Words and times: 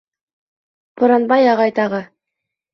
Буранбай 1.03 1.53
ағай 1.53 1.77
тағы: 1.83 2.05